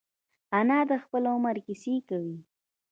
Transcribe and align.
انا 0.59 0.79
د 0.89 0.91
خپل 1.03 1.23
عمر 1.33 1.55
کیسې 1.65 1.95
کوي 2.09 2.37